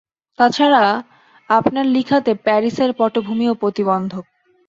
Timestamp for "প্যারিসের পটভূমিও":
2.45-3.53